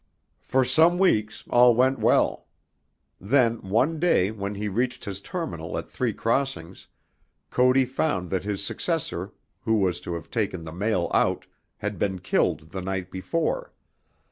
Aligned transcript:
For 0.41 0.65
some 0.65 0.97
weeks 0.97 1.43
all 1.51 1.75
went 1.75 1.99
well. 1.99 2.47
Then, 3.19 3.57
one 3.61 3.99
day 3.99 4.31
when 4.31 4.55
he 4.55 4.67
reached 4.67 5.05
his 5.05 5.21
terminal 5.21 5.77
at 5.77 5.91
Three 5.91 6.11
Crossings, 6.11 6.87
Cody 7.51 7.85
found 7.85 8.31
that 8.31 8.43
his 8.43 8.65
successor 8.65 9.31
who 9.59 9.75
was 9.75 10.01
to 10.01 10.15
have 10.15 10.31
taken 10.31 10.63
the 10.63 10.73
mail 10.73 11.11
out, 11.13 11.45
had 11.77 11.99
been 11.99 12.17
killed 12.17 12.71
the 12.71 12.81
night 12.81 13.11
before. 13.11 13.73